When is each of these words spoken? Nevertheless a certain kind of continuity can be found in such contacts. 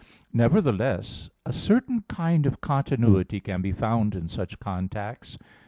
Nevertheless 0.33 1.29
a 1.45 1.51
certain 1.51 2.01
kind 2.09 2.47
of 2.47 2.59
continuity 2.59 3.39
can 3.39 3.61
be 3.61 3.71
found 3.71 4.15
in 4.15 4.29
such 4.29 4.59
contacts. 4.59 5.37